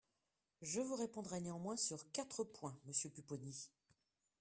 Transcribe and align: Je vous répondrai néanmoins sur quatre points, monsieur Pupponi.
Je 0.63 0.81
vous 0.81 0.95
répondrai 0.95 1.41
néanmoins 1.41 1.77
sur 1.77 2.11
quatre 2.11 2.43
points, 2.43 2.75
monsieur 2.87 3.11
Pupponi. 3.11 3.69